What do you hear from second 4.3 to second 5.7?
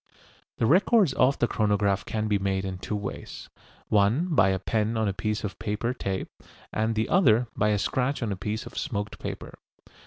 by a pen on a piece of